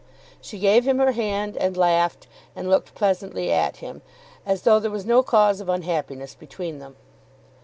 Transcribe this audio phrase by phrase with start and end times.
[0.41, 4.01] She gave him her hand, and laughed, and looked pleasantly at him,
[4.47, 6.95] as though there was no cause of unhappiness between them.